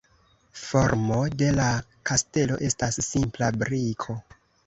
Formo 0.61 1.17
de 1.41 1.49
la 1.59 1.67
kastelo 2.11 2.57
estas 2.69 2.99
simpla 3.11 3.53
briko. 3.65 4.19